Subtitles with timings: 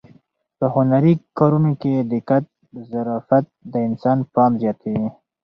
[0.57, 5.07] په هنري کارونو کې دقت او ظرافت د انسان پام زیاتوي.